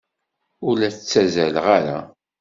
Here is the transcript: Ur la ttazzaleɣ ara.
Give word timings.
Ur 0.67 0.75
la 0.77 0.89
ttazzaleɣ 0.91 1.65
ara. 1.77 1.99